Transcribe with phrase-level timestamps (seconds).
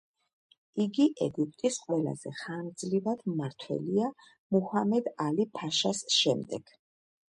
[0.85, 6.79] იგი ეგვიპტის ყველაზე ხანგრძლივად მმართველია მუჰამედ ალი ფაშას შემდეგ.